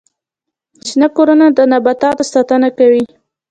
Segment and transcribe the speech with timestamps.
[0.87, 3.03] شنه کورونه د نباتاتو ساتنه کوي